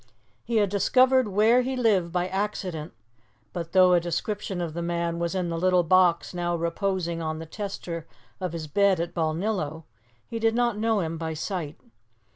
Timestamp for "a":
3.93-3.99